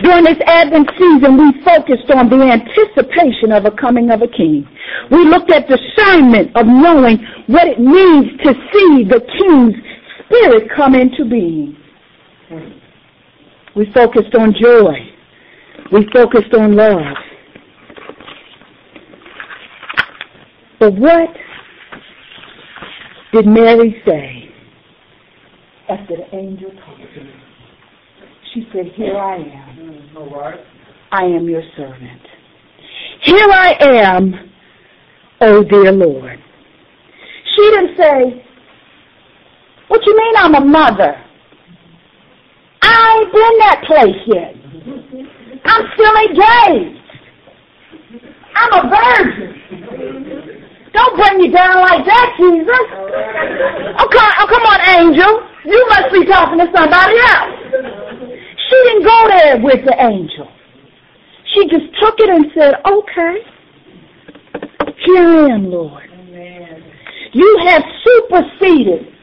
During 0.04 0.24
this 0.26 0.38
Advent 0.46 0.92
season, 0.98 1.38
we 1.38 1.52
focused 1.66 2.12
on 2.14 2.30
the 2.30 2.38
anticipation 2.38 3.52
of 3.52 3.66
a 3.66 3.72
coming 3.72 4.12
of 4.12 4.22
a 4.22 4.28
king. 4.28 4.68
We 5.12 5.26
looked 5.26 5.52
at 5.52 5.68
discernment 5.68 6.56
of 6.56 6.66
knowing 6.66 7.20
what 7.48 7.68
it 7.68 7.80
means 7.80 8.26
to 8.44 8.54
see 8.74 9.04
the 9.04 9.22
king's 9.38 9.76
spirit 10.26 10.70
come 10.76 10.96
into 10.96 11.26
being. 11.30 11.78
We 13.76 13.92
focused 13.94 14.36
on 14.38 14.54
joy 14.60 15.18
we 15.92 16.08
focused 16.14 16.54
on 16.54 16.76
love. 16.76 17.16
But 20.80 20.94
what 20.94 21.30
did 23.34 23.48
Mary 23.48 24.02
say 24.06 24.50
after 25.90 26.18
the 26.18 26.36
angel 26.36 26.70
talked 26.72 27.00
to 27.16 27.20
her? 27.22 27.42
She 28.54 28.68
said, 28.74 28.86
Here 28.96 29.18
I 29.18 29.38
am. 29.38 30.14
I 31.12 31.24
am 31.24 31.48
your 31.48 31.64
servant. 31.76 32.22
Here 33.22 33.50
I 33.50 33.76
am, 33.82 34.34
oh 35.42 35.64
dear 35.64 35.92
Lord. 35.92 36.40
She 37.56 37.62
didn't 37.72 37.98
say, 37.98 38.46
What 39.88 40.02
you 40.06 40.16
mean 40.16 40.34
I'm 40.38 40.56
a 40.56 40.66
mother? 40.66 41.16
I 42.82 43.20
ain't 43.20 43.32
been 43.34 43.58
that 43.60 43.84
place 43.88 44.22
yet. 44.28 44.54
I'm 45.66 45.84
still 45.94 46.16
engaged. 46.30 47.02
I'm 48.56 48.74
a 48.74 48.84
virgin. 48.90 49.58
Don't 50.94 51.16
bring 51.16 51.38
me 51.38 51.52
down 51.52 51.82
like 51.82 52.06
that, 52.06 52.34
Jesus. 52.40 52.86
Oh, 54.00 54.08
come, 54.10 54.32
oh, 54.40 54.48
come 54.50 54.66
on, 54.66 54.80
angel. 54.98 55.48
You 55.66 55.86
must 55.90 56.14
be 56.14 56.26
talking 56.26 56.58
to 56.60 56.68
somebody 56.74 57.18
else. 57.20 57.54
She 58.70 58.76
didn't 58.86 59.04
go 59.04 59.28
there 59.28 59.58
with 59.62 59.86
the 59.86 59.96
angel. 60.00 60.48
She 61.54 61.68
just 61.68 61.86
took 62.02 62.16
it 62.20 62.30
and 62.30 62.46
said, 62.56 62.76
okay, 62.86 63.46
here 65.08 65.24
I 65.24 65.56
am, 65.56 65.72
Lord. 65.72 66.04
You 67.34 67.60
have 67.68 67.84
superseded 68.04 69.14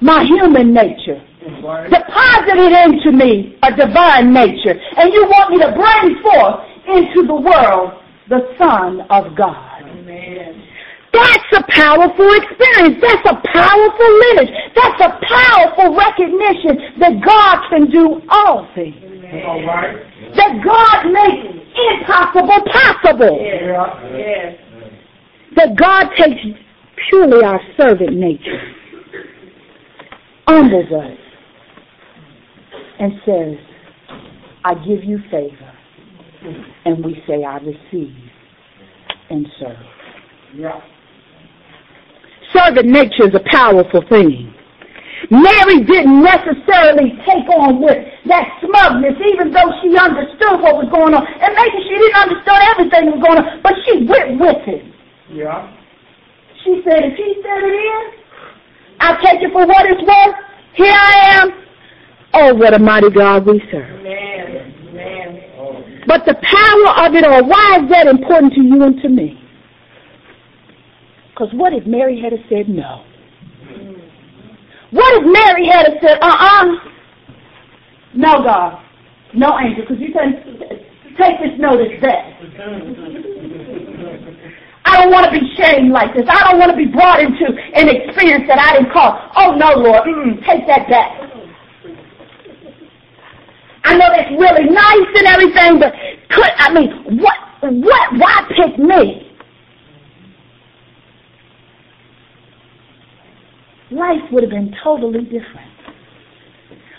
my 0.00 0.24
human 0.24 0.72
nature 0.72 1.22
deposited 1.46 2.72
into 2.84 3.12
me 3.12 3.56
a 3.62 3.70
divine 3.74 4.32
nature, 4.32 4.74
and 4.96 5.12
you 5.12 5.24
want 5.26 5.50
me 5.50 5.58
to 5.58 5.70
bring 5.72 6.22
forth 6.22 6.60
into 6.88 7.26
the 7.26 7.34
world 7.34 7.92
the 8.28 8.40
Son 8.58 9.00
of 9.10 9.36
God. 9.36 9.82
Amen. 9.82 10.62
That's 11.12 11.50
a 11.56 11.62
powerful 11.70 12.28
experience. 12.34 12.98
That's 13.00 13.26
a 13.30 13.40
powerful 13.54 14.10
lineage. 14.18 14.52
That's 14.74 15.00
a 15.00 15.12
powerful 15.24 15.96
recognition 15.96 16.98
that 16.98 17.22
God 17.24 17.62
can 17.70 17.90
do 17.90 18.20
all 18.28 18.68
things. 18.74 18.96
That 20.36 20.60
God 20.64 21.06
makes 21.10 21.56
impossible 21.76 22.60
possible. 22.70 23.38
Yes. 23.40 24.58
That 25.54 25.76
God 25.76 26.08
takes 26.16 26.40
purely 27.08 27.44
our 27.44 27.60
servant 27.76 28.16
nature, 28.16 28.74
humbles 30.48 30.92
us, 30.92 31.18
and 32.98 33.12
says, 33.24 33.56
I 34.64 34.74
give 34.74 35.04
you 35.04 35.18
favor. 35.30 35.72
And 36.84 37.04
we 37.04 37.22
say, 37.26 37.44
I 37.44 37.58
receive 37.58 38.14
and 39.30 39.46
serve. 39.58 39.76
Yeah. 40.54 40.80
Servant 42.52 42.86
nature 42.86 43.28
is 43.28 43.34
a 43.34 43.42
powerful 43.50 44.02
thing. 44.08 44.52
Mary 45.30 45.82
didn't 45.82 46.22
necessarily 46.22 47.10
take 47.26 47.48
on 47.50 47.80
with 47.80 47.98
that 48.26 48.46
smugness, 48.60 49.16
even 49.32 49.50
though 49.50 49.70
she 49.82 49.96
understood 49.96 50.60
what 50.62 50.76
was 50.76 50.88
going 50.92 51.14
on. 51.14 51.24
And 51.26 51.50
maybe 51.56 51.78
she 51.88 51.94
didn't 51.98 52.20
understand 52.20 52.62
everything 52.74 53.02
that 53.06 53.14
was 53.16 53.24
going 53.24 53.38
on, 53.42 53.62
but 53.62 53.74
she 53.86 54.06
went 54.06 54.38
with 54.38 54.62
it. 54.68 54.95
Yeah. 55.30 55.76
She 56.64 56.82
said, 56.84 57.02
if 57.04 57.16
he 57.16 57.42
said 57.42 57.62
it 57.62 57.74
is, 57.74 58.14
I'll 59.00 59.18
take 59.22 59.42
it 59.42 59.52
for 59.52 59.66
what 59.66 59.86
it's 59.86 60.02
worth. 60.02 60.36
Here 60.74 60.92
I 60.92 61.40
am. 61.40 61.50
Oh, 62.34 62.54
what 62.54 62.74
a 62.74 62.78
mighty 62.78 63.10
God 63.10 63.46
we 63.46 63.62
serve. 63.70 64.00
Amen. 64.00 64.74
Amen. 64.90 66.02
But 66.06 66.24
the 66.24 66.34
power 66.34 67.06
of 67.06 67.14
it 67.14 67.24
all, 67.24 67.44
why 67.46 67.78
is 67.82 67.90
that 67.90 68.06
important 68.06 68.52
to 68.54 68.60
you 68.60 68.82
and 68.82 69.00
to 69.02 69.08
me? 69.08 69.40
Because 71.30 71.48
what 71.54 71.72
if 71.72 71.86
Mary 71.86 72.20
had 72.20 72.32
said 72.48 72.68
no? 72.68 73.04
What 74.92 75.12
if 75.20 75.24
Mary 75.24 75.66
had 75.66 75.86
said, 76.00 76.18
uh-uh, 76.22 76.64
no, 78.14 78.32
God, 78.42 78.82
no 79.34 79.58
angel, 79.58 79.82
because 79.82 80.00
you 80.00 80.12
can 80.12 80.42
take 81.18 81.40
this 81.40 81.58
notice 81.58 82.00
back. 82.00 82.40
I 84.96 85.02
don't 85.02 85.12
want 85.12 85.26
to 85.26 85.32
be 85.38 85.44
shamed 85.56 85.92
like 85.92 86.14
this. 86.16 86.24
I 86.26 86.50
don't 86.50 86.58
want 86.58 86.70
to 86.70 86.76
be 86.76 86.86
brought 86.86 87.20
into 87.20 87.44
an 87.74 87.88
experience 87.88 88.44
that 88.48 88.58
I 88.58 88.78
didn't 88.78 88.92
cause. 88.92 89.12
Oh 89.36 89.52
no, 89.52 89.76
Lord, 89.76 90.08
mm, 90.08 90.40
take 90.46 90.66
that 90.66 90.88
back. 90.88 91.20
I 93.84 93.92
know 93.92 94.08
that's 94.08 94.30
really 94.30 94.64
nice 94.72 95.10
and 95.18 95.26
everything, 95.26 95.78
but 95.78 95.92
could 96.30 96.48
I 96.56 96.72
mean, 96.72 97.20
what, 97.20 97.36
what, 97.60 98.12
why 98.16 98.48
pick 98.56 98.78
me? 98.78 99.36
Life 103.90 104.32
would 104.32 104.44
have 104.44 104.50
been 104.50 104.74
totally 104.82 105.24
different. 105.24 105.70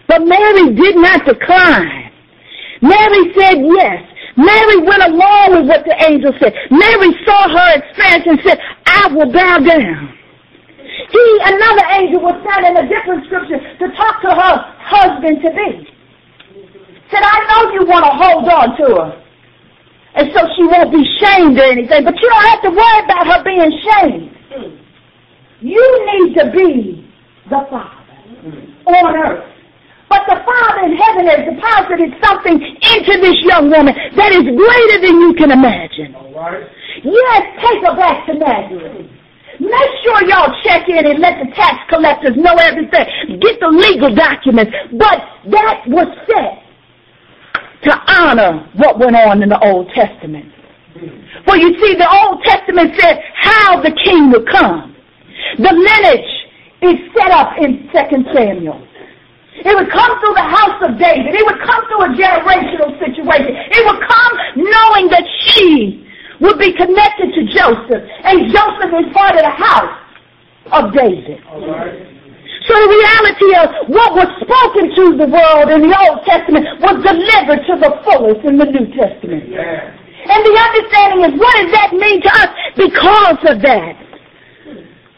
But 0.08 0.22
Mary 0.22 0.76
did 0.76 0.96
not 0.98 1.26
decline. 1.26 2.12
Mary 2.84 3.34
said 3.36 3.58
yes. 3.58 4.04
Mary 4.38 4.78
went 4.86 5.02
along 5.02 5.58
with 5.58 5.66
what 5.68 5.84
the 5.84 5.98
angel 6.06 6.32
said. 6.38 6.54
Mary 6.70 7.10
saw 7.26 7.50
her 7.50 7.70
experience 7.82 8.26
and 8.30 8.40
said, 8.46 8.60
I 8.86 9.10
will 9.10 9.32
bow 9.34 9.58
down. 9.58 10.14
He, 11.10 11.26
another 11.42 11.86
angel 11.98 12.22
was 12.22 12.38
found 12.46 12.66
in 12.70 12.78
a 12.78 12.86
different 12.88 13.26
scripture 13.26 13.58
to 13.58 13.86
talk 13.98 14.22
to 14.22 14.30
her 14.30 14.54
husband 14.78 15.42
to 15.42 15.50
be. 15.50 15.90
Said, 17.10 17.24
I 17.24 17.38
know 17.50 17.74
you 17.74 17.86
want 17.90 18.06
to 18.06 18.14
hold 18.14 18.46
on 18.46 18.78
to 18.78 18.88
her. 19.02 19.24
And 20.16 20.30
so 20.34 20.46
she 20.56 20.64
won't 20.66 20.92
be 20.92 21.04
shamed 21.18 21.58
or 21.58 21.72
anything, 21.72 22.04
but 22.04 22.16
you 22.16 22.30
don't 22.30 22.46
have 22.46 22.62
to 22.62 22.70
worry 22.70 23.00
about 23.06 23.28
her 23.28 23.44
being 23.44 23.74
shamed. 23.90 24.38
You 25.62 25.84
need 26.14 26.36
to 26.36 26.52
be 26.52 27.10
the 27.50 27.66
Father 27.70 27.98
on 28.86 29.16
earth. 29.16 29.57
But 30.10 30.24
the 30.28 30.40
Father 30.44 30.88
in 30.88 30.96
heaven 30.96 31.28
has 31.28 31.42
deposited 31.44 32.16
something 32.24 32.56
into 32.56 33.14
this 33.20 33.38
young 33.44 33.70
woman 33.70 33.94
that 34.16 34.32
is 34.32 34.44
greater 34.44 34.98
than 35.04 35.20
you 35.20 35.34
can 35.36 35.52
imagine. 35.52 36.16
Yes, 37.04 37.42
take 37.60 37.84
her 37.84 37.96
back 37.96 38.26
to 38.28 38.34
Nazareth. 38.34 39.12
Make 39.60 39.92
sure 40.06 40.24
y'all 40.30 40.54
check 40.64 40.88
in 40.88 41.06
and 41.06 41.20
let 41.20 41.44
the 41.44 41.52
tax 41.56 41.82
collectors 41.90 42.38
know 42.38 42.56
everything. 42.56 43.40
Get 43.42 43.60
the 43.60 43.68
legal 43.68 44.14
documents. 44.14 44.72
But 44.94 45.20
that 45.52 45.84
was 45.88 46.08
set 46.30 46.62
to 47.84 47.94
honor 48.08 48.70
what 48.76 49.00
went 49.00 49.16
on 49.16 49.42
in 49.42 49.50
the 49.50 49.60
Old 49.60 49.90
Testament. 49.94 50.54
For 51.46 51.58
you 51.58 51.74
see, 51.80 51.96
the 51.96 52.10
Old 52.10 52.44
Testament 52.44 52.94
said 53.00 53.20
how 53.36 53.82
the 53.82 53.92
king 54.04 54.32
would 54.32 54.48
come. 54.50 54.96
The 55.58 55.74
lineage 55.74 56.34
is 56.82 56.96
set 57.18 57.32
up 57.32 57.54
in 57.58 57.90
2 57.92 58.34
Samuel. 58.34 58.88
It 59.66 59.74
would 59.74 59.90
come 59.90 60.14
through 60.22 60.36
the 60.38 60.50
house 60.50 60.80
of 60.86 61.00
David. 61.00 61.34
It 61.34 61.46
would 61.46 61.62
come 61.66 61.82
through 61.90 62.04
a 62.06 62.12
generational 62.14 62.94
situation. 63.02 63.54
It 63.54 63.82
would 63.86 64.02
come 64.06 64.34
knowing 64.58 65.10
that 65.10 65.26
she 65.50 66.06
would 66.40 66.60
be 66.60 66.74
connected 66.74 67.34
to 67.34 67.42
Joseph. 67.50 68.04
And 68.24 68.54
Joseph 68.54 68.92
is 68.94 69.08
part 69.14 69.34
of 69.34 69.42
the 69.42 69.56
house 69.58 69.98
of 70.72 70.94
David. 70.94 71.42
So 72.68 72.74
the 72.76 72.90
reality 72.90 73.52
of 73.64 73.68
what 73.90 74.12
was 74.14 74.30
spoken 74.44 74.92
to 74.94 75.04
the 75.18 75.30
world 75.32 75.72
in 75.72 75.88
the 75.88 75.94
Old 75.96 76.22
Testament 76.26 76.68
was 76.84 77.00
delivered 77.02 77.64
to 77.66 77.74
the 77.80 77.92
fullest 78.04 78.44
in 78.46 78.58
the 78.58 78.66
New 78.66 78.92
Testament. 78.94 79.50
Yeah. 79.50 79.96
And 80.28 80.44
the 80.44 80.56
understanding 80.60 81.22
is 81.32 81.40
what 81.40 81.54
does 81.56 81.72
that 81.72 81.94
mean 81.94 82.22
to 82.22 82.32
us? 82.44 82.50
Because 82.76 83.40
of 83.48 83.62
that, 83.62 83.96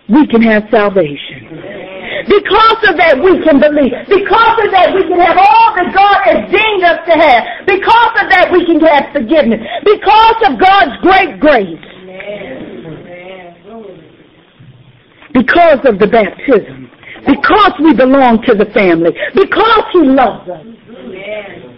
we 0.10 0.28
can 0.28 0.42
have 0.44 0.64
salvation. 0.70 1.99
Because 2.30 2.80
of 2.86 2.94
that, 3.02 3.18
we 3.18 3.42
can 3.42 3.58
believe. 3.58 3.90
Because 4.06 4.58
of 4.62 4.70
that, 4.70 4.94
we 4.94 5.02
can 5.10 5.18
have 5.18 5.34
all 5.34 5.74
that 5.74 5.90
God 5.98 6.18
has 6.30 6.46
deemed 6.46 6.84
us 6.86 7.02
to 7.10 7.14
have. 7.18 7.66
Because 7.66 8.14
of 8.22 8.30
that, 8.30 8.54
we 8.54 8.62
can 8.70 8.78
have 8.86 9.10
forgiveness. 9.10 9.66
Because 9.82 10.38
of 10.46 10.62
God's 10.62 10.94
great 11.02 11.42
grace. 11.42 11.82
Because 15.34 15.82
of 15.90 15.98
the 15.98 16.06
baptism. 16.06 16.92
Because 17.26 17.74
we 17.82 17.98
belong 17.98 18.46
to 18.46 18.54
the 18.54 18.70
family. 18.78 19.10
Because 19.34 19.84
He 19.92 20.06
loves 20.06 20.50
us. 20.50 20.66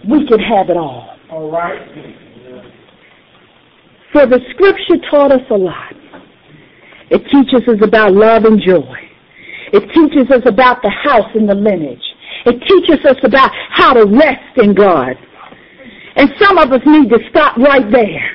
We 0.04 0.28
can 0.28 0.38
have 0.38 0.68
it 0.68 0.76
all. 0.76 1.16
All 1.30 1.50
right. 1.50 1.80
For 4.12 4.26
the 4.26 4.40
scripture 4.52 5.00
taught 5.10 5.32
us 5.32 5.48
a 5.50 5.56
lot. 5.56 5.94
It 7.08 7.24
teaches 7.32 7.66
us 7.66 7.80
about 7.82 8.12
love 8.12 8.44
and 8.44 8.60
joy. 8.60 9.11
It 9.72 9.88
teaches 9.94 10.30
us 10.30 10.42
about 10.46 10.82
the 10.82 10.90
house 10.90 11.30
and 11.34 11.48
the 11.48 11.54
lineage. 11.54 12.04
It 12.44 12.60
teaches 12.68 13.04
us 13.06 13.16
about 13.24 13.50
how 13.70 13.94
to 13.94 14.04
rest 14.04 14.58
in 14.58 14.74
God. 14.74 15.16
And 16.16 16.28
some 16.38 16.58
of 16.58 16.72
us 16.72 16.82
need 16.84 17.08
to 17.08 17.18
stop 17.30 17.56
right 17.56 17.90
there 17.90 18.30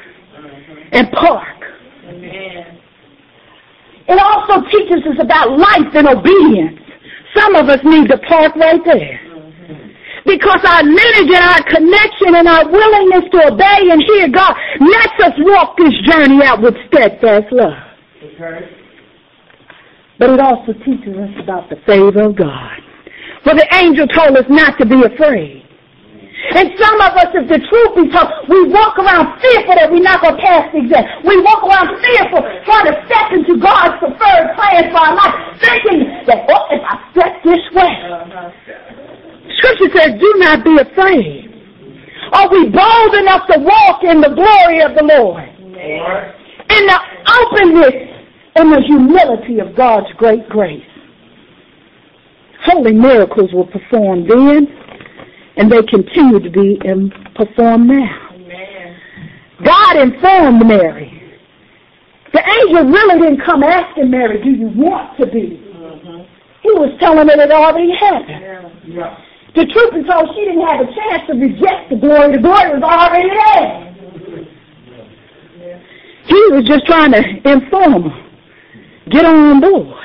and 0.92 1.12
park. 1.12 1.58
It 4.08 4.18
also 4.18 4.66
teaches 4.72 5.04
us 5.06 5.20
about 5.22 5.60
life 5.60 5.94
and 5.94 6.08
obedience. 6.08 6.80
Some 7.36 7.56
of 7.56 7.70
us 7.70 7.80
need 7.84 8.08
to 8.10 8.18
park 8.18 8.56
right 8.56 8.82
there. 8.86 9.20
Because 10.26 10.60
our 10.66 10.84
lineage 10.84 11.32
and 11.38 11.46
our 11.46 11.64
connection 11.70 12.36
and 12.36 12.48
our 12.48 12.66
willingness 12.72 13.30
to 13.32 13.54
obey 13.54 13.92
and 13.92 14.02
hear 14.08 14.28
God 14.30 14.56
lets 14.80 15.18
us 15.24 15.34
walk 15.40 15.78
this 15.78 15.94
journey 16.10 16.44
out 16.44 16.62
with 16.62 16.74
steadfast 16.88 17.52
love. 17.52 17.74
Okay. 18.24 18.87
But 20.20 20.32
it 20.32 20.40
also 20.40 20.74
teaches 20.82 21.14
us 21.14 21.34
about 21.42 21.70
the 21.70 21.78
favor 21.86 22.26
of 22.26 22.36
God. 22.36 22.82
For 23.44 23.54
the 23.54 23.68
angel 23.78 24.08
told 24.08 24.36
us 24.36 24.46
not 24.50 24.78
to 24.82 24.86
be 24.86 24.98
afraid. 25.06 25.64
And 26.58 26.70
some 26.80 26.98
of 27.02 27.12
us, 27.18 27.30
if 27.34 27.46
the 27.50 27.60
truth 27.60 27.92
be 27.94 28.10
told, 28.10 28.30
we 28.50 28.70
walk 28.70 28.98
around 28.98 29.38
fearful 29.42 29.76
that 29.78 29.92
we're 29.92 30.02
not 30.02 30.22
going 30.22 30.38
to 30.38 30.42
pass 30.42 30.70
the 30.74 30.80
exam. 30.86 31.06
We 31.26 31.38
walk 31.42 31.62
around 31.66 31.98
fearful, 32.02 32.42
trying 32.66 32.88
to 32.90 32.96
step 33.06 33.28
into 33.34 33.62
God's 33.62 33.98
preferred 34.02 34.58
plan 34.58 34.90
for 34.90 35.02
our 35.02 35.16
life, 35.18 35.38
thinking 35.62 36.02
that, 36.26 36.50
oh, 36.50 36.66
if 36.74 36.82
I 36.82 36.96
step 37.14 37.34
this 37.46 37.64
way. 37.78 37.94
Scripture 39.60 39.92
says, 39.98 40.10
do 40.18 40.30
not 40.42 40.64
be 40.64 40.78
afraid. 40.82 41.46
Are 42.34 42.50
we 42.50 42.70
bold 42.70 43.14
enough 43.22 43.46
to 43.54 43.58
walk 43.60 44.04
in 44.04 44.22
the 44.22 44.34
glory 44.34 44.82
of 44.82 44.98
the 44.98 45.04
Lord? 45.04 45.46
In 45.58 46.84
the 46.86 47.00
openness 47.38 48.17
and 48.58 48.74
the 48.74 48.82
humility 48.86 49.60
of 49.60 49.76
God's 49.76 50.12
great 50.18 50.50
grace. 50.50 50.82
Holy 52.66 52.94
miracles 52.94 53.54
were 53.54 53.66
performed 53.66 54.30
then, 54.30 54.68
and 55.58 55.72
they 55.72 55.84
continue 55.84 56.40
to 56.40 56.50
be 56.50 56.80
performed 57.36 57.88
now. 57.88 58.30
Amen. 58.34 58.98
God 59.64 59.98
informed 59.98 60.66
Mary. 60.66 61.14
The 62.34 62.42
angel 62.42 62.92
really 62.92 63.22
didn't 63.22 63.46
come 63.46 63.64
asking 63.64 64.10
Mary, 64.10 64.44
do 64.44 64.50
you 64.50 64.70
want 64.76 65.18
to 65.20 65.26
be? 65.28 65.62
Mm-hmm. 65.64 66.22
He 66.64 66.72
was 66.72 66.98
telling 67.00 67.30
her 67.30 67.38
that 67.38 67.50
it 67.50 67.52
already 67.52 67.94
happened. 67.96 68.42
Yeah. 68.42 68.70
Yeah. 68.86 69.18
The 69.56 69.66
truth 69.66 69.94
is 69.96 70.06
told, 70.10 70.30
she 70.36 70.46
didn't 70.46 70.66
have 70.68 70.82
a 70.82 70.90
chance 70.94 71.24
to 71.28 71.34
reject 71.34 71.90
the 71.90 71.96
glory. 71.96 72.34
The 72.34 72.42
glory 72.42 72.78
was 72.78 72.84
already 72.84 73.30
there. 73.30 73.88
He 76.28 76.42
was 76.52 76.68
just 76.68 76.86
trying 76.86 77.14
to 77.14 77.22
inform 77.50 78.12
her. 78.12 78.27
Get 79.12 79.26
on 79.26 79.62
board. 79.62 79.96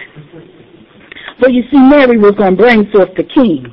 For 1.41 1.51
you 1.51 1.63
see, 1.71 1.79
Mary 1.79 2.19
was 2.19 2.35
going 2.37 2.57
to 2.57 2.63
bring 2.63 2.91
forth 2.93 3.11
the 3.17 3.25
king, 3.25 3.67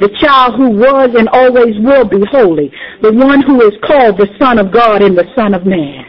the 0.00 0.10
child 0.20 0.54
who 0.56 0.70
was 0.70 1.10
and 1.18 1.28
always 1.30 1.74
will 1.80 2.06
be 2.06 2.24
holy, 2.30 2.70
the 3.02 3.12
one 3.12 3.42
who 3.42 3.60
is 3.62 3.72
called 3.84 4.16
the 4.16 4.28
Son 4.38 4.58
of 4.58 4.72
God 4.72 5.02
and 5.02 5.16
the 5.16 5.24
Son 5.34 5.54
of 5.54 5.66
Man. 5.66 6.04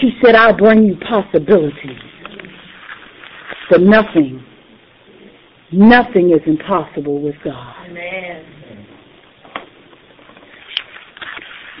He 0.00 0.10
said, 0.22 0.34
I'll 0.34 0.56
bring 0.56 0.84
you 0.84 0.96
possibilities. 0.96 2.00
For 3.68 3.78
nothing, 3.78 4.44
nothing 5.72 6.30
is 6.30 6.40
impossible 6.46 7.20
with 7.20 7.34
God. 7.44 7.74
Amen. 7.88 8.86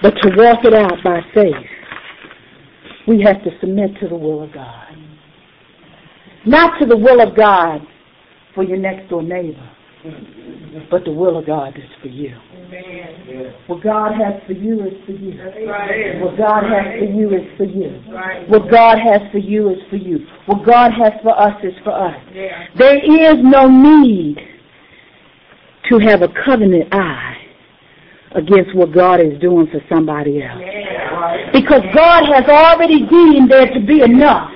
But 0.02 0.10
to 0.10 0.30
walk 0.36 0.64
it 0.64 0.74
out 0.74 1.02
by 1.02 1.20
faith 1.32 1.75
we 3.06 3.22
have 3.22 3.42
to 3.44 3.50
submit 3.60 3.90
to 4.00 4.08
the 4.08 4.16
will 4.16 4.42
of 4.42 4.52
God. 4.52 4.96
Not 6.44 6.78
to 6.80 6.86
the 6.86 6.96
will 6.96 7.20
of 7.20 7.36
God 7.36 7.80
for 8.54 8.64
your 8.64 8.78
next 8.78 9.08
door 9.10 9.22
neighbor, 9.22 9.70
but 10.90 11.04
the 11.04 11.12
will 11.12 11.38
of 11.38 11.46
God 11.46 11.76
is 11.76 11.90
for 12.00 12.08
you. 12.08 12.30
What 13.66 13.82
God 13.82 14.12
has 14.12 14.40
for 14.46 14.52
you 14.52 14.84
is 14.86 14.92
for 15.04 15.12
you. 15.12 15.32
What 16.22 16.36
God 16.38 16.64
has 16.64 16.98
for 16.98 17.04
you 17.04 17.34
is 17.34 17.56
for 17.56 17.64
you. 17.64 17.90
What 18.48 18.70
God 18.70 18.98
has 18.98 19.20
for 19.32 19.38
you 19.38 19.70
is 19.70 19.78
for 19.90 19.96
you. 19.96 20.18
What 20.46 20.64
God 20.66 20.90
has 20.92 21.12
for 21.22 21.38
us 21.38 21.54
is 21.62 21.74
for 21.82 21.92
us. 21.92 22.16
There 22.78 22.98
is 22.98 23.36
no 23.42 23.68
need 23.68 24.38
to 25.90 25.98
have 25.98 26.22
a 26.22 26.28
covenant 26.44 26.92
eye 26.92 27.45
against 28.34 28.74
what 28.74 28.92
God 28.92 29.20
is 29.20 29.38
doing 29.40 29.66
for 29.68 29.80
somebody 29.88 30.42
else. 30.42 30.60
Because 31.52 31.82
God 31.94 32.26
has 32.32 32.44
already 32.48 33.06
deemed 33.06 33.50
there 33.50 33.70
to 33.70 33.80
be 33.80 34.02
enough 34.02 34.50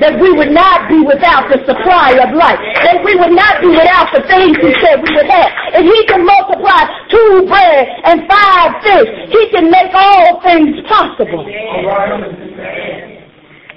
that 0.00 0.16
we 0.20 0.32
would 0.32 0.50
not 0.50 0.88
be 0.88 1.00
without 1.04 1.48
the 1.52 1.60
supply 1.68 2.16
of 2.16 2.32
life, 2.32 2.58
that 2.84 3.04
we 3.04 3.14
would 3.14 3.32
not 3.32 3.60
be 3.60 3.68
without 3.68 4.08
the 4.12 4.24
things 4.24 4.56
he 4.56 4.72
said 4.80 5.00
we 5.04 5.10
would 5.12 5.28
have. 5.28 5.50
If 5.76 5.84
he 5.84 6.00
can 6.08 6.24
multiply 6.24 6.88
two 7.12 7.44
bread 7.48 7.84
and 8.08 8.24
five 8.28 8.80
fish, 8.82 9.08
he 9.28 9.42
can 9.52 9.70
make 9.70 9.92
all 9.92 10.40
things 10.42 10.80
possible. 10.88 11.44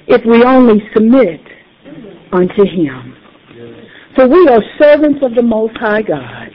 If 0.08 0.26
we 0.26 0.44
only 0.44 0.82
submit 0.94 1.42
unto 2.32 2.63
him. 2.63 3.15
For 4.15 4.28
we 4.28 4.48
are 4.50 4.62
servants 4.80 5.20
of 5.24 5.36
the 5.36 5.44
Most 5.44 5.78
High 5.78 6.02
God. 6.02 6.50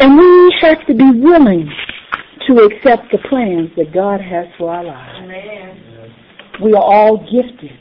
And 0.00 0.16
we 0.16 0.54
have 0.62 0.86
to 0.86 0.94
be 0.94 1.10
willing 1.20 1.70
to 2.48 2.54
accept 2.64 3.12
the 3.12 3.18
plans 3.28 3.70
that 3.76 3.92
God 3.92 4.20
has 4.20 4.46
for 4.56 4.72
our 4.72 4.84
lives. 4.84 5.18
Amen. 5.22 6.14
We 6.62 6.72
are 6.72 6.82
all 6.82 7.18
gifted, 7.18 7.78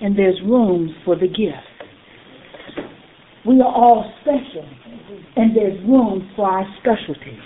and 0.00 0.16
there's 0.16 0.38
room 0.42 0.94
for 1.04 1.16
the 1.16 1.26
gift. 1.26 1.64
We 3.46 3.60
are 3.60 3.74
all 3.74 4.12
special, 4.20 4.68
and 5.36 5.56
there's 5.56 5.80
room 5.86 6.30
for 6.36 6.50
our 6.50 6.66
specialty. 6.80 7.38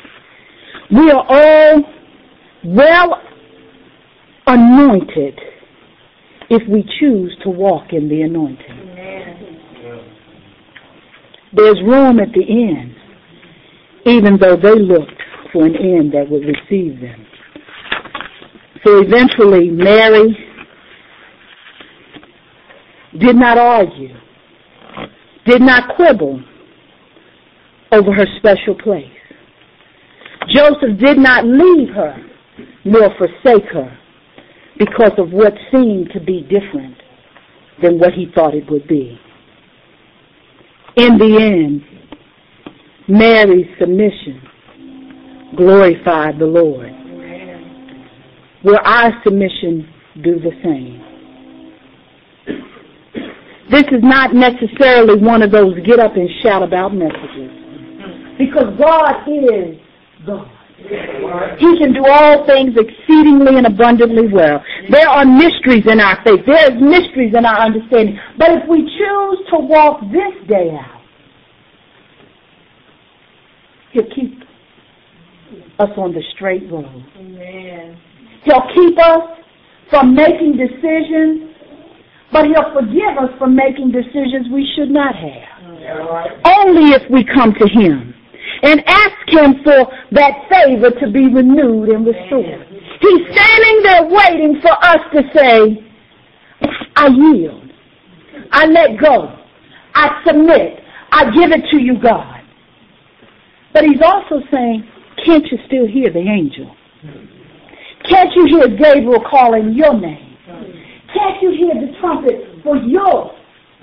We 0.91 1.11
are 1.11 1.25
all 1.29 1.83
well 2.65 3.23
anointed 4.47 5.41
if 6.51 6.63
we 6.69 6.85
choose 7.01 7.37
to 7.45 7.51
walk 7.51 7.93
in 7.93 8.09
the 8.09 8.23
anointing. 8.23 8.67
Amen. 8.69 9.39
There's 11.55 11.79
room 11.87 12.19
at 12.19 12.33
the 12.33 12.43
end, 12.43 12.95
even 14.07 14.39
though 14.41 14.57
they 14.57 14.75
looked 14.75 15.23
for 15.53 15.67
an 15.67 15.77
end 15.77 16.13
that 16.13 16.29
would 16.29 16.43
receive 16.45 17.01
them. 17.01 17.27
So 18.85 18.99
eventually, 18.99 19.71
Mary 19.71 20.37
did 23.19 23.37
not 23.37 23.59
argue, 23.59 24.15
did 25.47 25.63
not 25.63 25.95
quibble 25.95 26.43
over 27.93 28.13
her 28.13 28.27
special 28.39 28.75
place. 28.83 29.07
Joseph 30.49 30.99
did 30.99 31.19
not 31.19 31.45
leave 31.45 31.89
her 31.95 32.17
nor 32.85 33.11
forsake 33.17 33.69
her 33.73 33.99
because 34.79 35.13
of 35.19 35.31
what 35.31 35.53
seemed 35.73 36.11
to 36.13 36.21
be 36.21 36.43
different 36.43 36.97
than 37.83 37.99
what 37.99 38.13
he 38.13 38.27
thought 38.35 38.55
it 38.55 38.69
would 38.71 38.89
be. 38.89 39.19
In 40.97 41.19
the 41.19 41.39
end, 41.41 41.92
Mary's 43.09 43.67
submission 43.79 44.41
glorified 45.57 46.39
the 46.39 46.47
Lord. 46.47 46.91
Will 48.65 48.79
our 48.85 49.13
submission 49.25 49.89
do 50.23 50.39
the 50.39 50.53
same? 50.63 51.03
This 53.71 53.85
is 53.91 54.03
not 54.03 54.35
necessarily 54.35 55.21
one 55.21 55.43
of 55.43 55.51
those 55.51 55.75
get 55.87 55.99
up 55.99 56.15
and 56.15 56.29
shout 56.43 56.63
about 56.63 56.95
messages. 56.95 57.51
Because 58.39 58.77
God 58.79 59.29
is 59.29 59.79
God. 60.27 60.49
He 61.59 61.79
can 61.79 61.93
do 61.93 62.05
all 62.07 62.45
things 62.47 62.75
exceedingly 62.77 63.57
and 63.57 63.67
abundantly 63.67 64.29
well. 64.29 64.63
There 64.91 65.09
are 65.09 65.25
mysteries 65.25 65.87
in 65.87 66.01
our 66.01 66.19
faith. 66.25 66.41
There 66.47 66.73
is 66.73 66.81
mysteries 66.81 67.35
in 67.37 67.47
our 67.47 67.61
understanding. 67.61 68.19
But 68.37 68.51
if 68.51 68.69
we 68.69 68.81
choose 68.83 69.39
to 69.51 69.59
walk 69.59 70.01
this 70.11 70.49
day 70.49 70.71
out, 70.73 71.02
He'll 73.93 74.09
keep 74.15 74.41
us 75.79 75.91
on 75.97 76.13
the 76.13 76.23
straight 76.35 76.71
road. 76.71 77.05
Amen. 77.17 77.99
He'll 78.45 78.67
keep 78.75 78.99
us 78.99 79.39
from 79.91 80.15
making 80.15 80.57
decisions, 80.57 81.55
but 82.33 82.47
He'll 82.47 82.73
forgive 82.73 83.19
us 83.21 83.31
for 83.39 83.47
making 83.47 83.93
decisions 83.93 84.49
we 84.53 84.67
should 84.75 84.91
not 84.91 85.15
have. 85.15 85.53
Right. 85.83 86.31
Only 86.45 86.93
if 86.93 87.03
we 87.11 87.25
come 87.25 87.53
to 87.55 87.69
Him 87.69 88.15
and 88.63 88.83
ask 88.87 89.29
Him 89.29 89.63
for 89.63 89.93
that 90.13 90.49
favor 90.49 90.91
to 90.91 91.11
be 91.11 91.29
renewed 91.29 91.91
and 91.91 92.07
restored. 92.07 92.67
He's 93.01 93.37
standing 93.37 93.83
there 93.83 94.05
waiting 94.05 94.61
for 94.63 94.73
us 94.73 95.01
to 95.13 95.23
say, 95.35 95.85
I 96.97 97.09
yield. 97.09 97.71
I 98.53 98.67
let 98.67 98.99
go. 99.01 99.37
I 99.95 100.23
submit. 100.27 100.81
I 101.11 101.25
give 101.35 101.51
it 101.53 101.69
to 101.71 101.79
you, 101.79 102.01
God. 102.01 102.42
But 103.73 103.85
He's 103.85 104.03
also 104.03 104.45
saying, 104.53 104.89
can't 105.25 105.45
you 105.51 105.59
still 105.67 105.87
hear 105.87 106.11
the 106.13 106.21
angel? 106.21 106.75
Can't 108.09 108.31
you 108.35 108.47
hear 108.47 108.69
Gabriel 108.69 109.23
calling 109.31 109.73
your 109.75 109.95
name? 109.95 110.37
Can't 111.15 111.43
you 111.43 111.53
hear 111.53 111.75
the 111.75 111.93
trumpet 112.01 112.63
for 112.65 112.77
your 112.77 113.33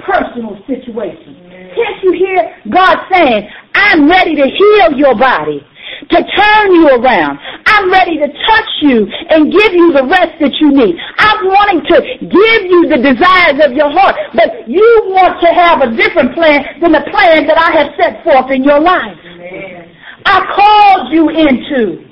personal 0.05 0.57
situation? 0.67 1.45
Can't 1.49 2.03
you 2.03 2.11
hear 2.13 2.55
God 2.73 2.97
saying, 3.11 3.47
I'm 3.75 4.09
ready 4.09 4.35
to 4.35 4.47
heal 4.47 4.97
your 4.97 5.15
body, 5.15 5.61
to 6.09 6.17
turn 6.17 6.73
you 6.73 6.89
around. 6.89 7.39
I'm 7.65 7.91
ready 7.91 8.17
to 8.17 8.27
touch 8.27 8.71
you 8.81 9.07
and 9.29 9.51
give 9.51 9.73
you 9.73 9.93
the 9.93 10.03
rest 10.03 10.33
that 10.41 10.53
you 10.59 10.71
need. 10.71 10.95
I'm 11.17 11.45
wanting 11.45 11.81
to 11.85 11.97
give 12.19 12.61
you 12.67 12.89
the 12.89 12.97
desires 12.97 13.61
of 13.63 13.71
your 13.77 13.91
heart, 13.91 14.15
but 14.33 14.67
you 14.67 14.83
want 15.13 15.39
to 15.39 15.49
have 15.53 15.81
a 15.81 15.95
different 15.95 16.33
plan 16.33 16.81
than 16.81 16.91
the 16.91 17.05
plan 17.11 17.47
that 17.47 17.57
I 17.57 17.71
have 17.77 17.93
set 17.95 18.23
forth 18.23 18.51
in 18.51 18.63
your 18.63 18.79
life. 18.81 19.15
I 20.25 20.39
called 20.55 21.13
you 21.13 21.29
into 21.29 22.09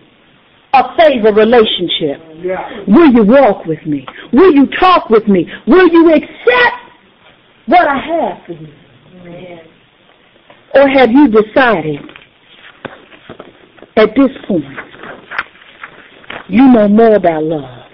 a 0.74 0.84
favor 0.98 1.34
relationship. 1.34 2.22
Yeah. 2.43 2.84
Will 2.88 3.12
you 3.12 3.24
walk 3.24 3.65
with 3.65 3.84
me? 3.86 4.06
Will 4.34 4.54
you 4.54 4.67
talk 4.80 5.10
with 5.10 5.28
me? 5.28 5.46
Will 5.65 5.88
you 5.89 6.12
accept 6.13 6.78
what 7.65 7.88
I 7.88 7.98
have 7.98 8.46
for 8.46 8.54
you? 8.54 8.67
Amen. 9.22 9.60
Or 10.76 10.88
have 10.89 11.12
you 11.12 11.28
decided 11.30 12.00
at 13.96 14.10
this 14.15 14.30
point 14.48 14.63
you 16.50 16.67
know 16.72 16.88
more 16.88 17.15
about 17.15 17.43
love? 17.43 17.86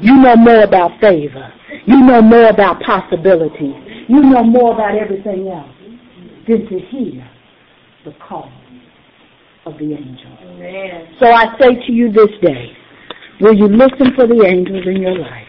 You 0.00 0.16
know 0.16 0.36
more 0.36 0.62
about 0.64 1.00
favor. 1.00 1.52
You 1.86 2.00
know 2.02 2.20
more 2.20 2.48
about 2.48 2.82
possibilities. 2.82 3.74
You 4.08 4.20
know 4.20 4.42
more 4.44 4.74
about 4.74 4.96
everything 4.98 5.48
else 5.48 5.70
than 6.46 6.66
to 6.68 6.78
hear 6.90 7.26
the 8.04 8.12
call 8.28 8.50
of 9.66 9.74
the 9.78 9.94
angel. 9.94 10.38
Amen. 10.42 11.14
So 11.20 11.30
I 11.32 11.46
say 11.60 11.74
to 11.86 11.92
you 11.92 12.12
this 12.12 12.30
day, 12.42 12.76
will 13.40 13.54
you 13.54 13.66
listen 13.66 14.14
for 14.14 14.26
the 14.26 14.44
angels 14.46 14.86
in 14.86 15.00
your 15.00 15.18
life 15.18 15.48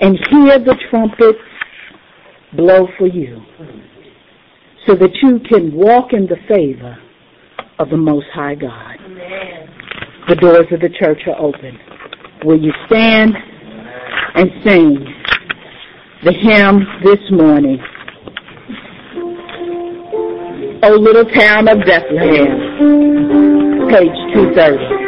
and 0.00 0.18
hear 0.30 0.58
the 0.58 0.76
trumpet 0.90 1.36
blow 2.56 2.88
for 2.98 3.06
you 3.06 3.40
so 4.86 4.94
that 4.94 5.10
you 5.22 5.40
can 5.48 5.74
walk 5.74 6.12
in 6.12 6.26
the 6.26 6.36
favor 6.48 6.96
of 7.78 7.90
the 7.90 7.96
Most 7.96 8.26
High 8.34 8.54
God? 8.54 8.96
Amen. 9.04 9.68
The 10.28 10.36
doors 10.36 10.66
of 10.72 10.80
the 10.80 10.90
church 10.98 11.22
are 11.26 11.40
open. 11.40 11.78
Will 12.44 12.60
you 12.60 12.72
stand 12.86 13.34
and 14.34 14.50
sing 14.64 15.06
the 16.24 16.32
hymn 16.32 16.84
this 17.02 17.20
morning? 17.30 17.78
O 20.80 20.90
little 20.90 21.24
town 21.24 21.66
of 21.66 21.78
Bethlehem, 21.84 22.46
page 23.90 24.14
230. 24.32 25.07